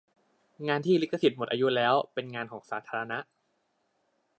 [0.67, 3.19] งานที่ลิขสิทธิ์หมดอายุแล้วเป็นงานของสาธารณะ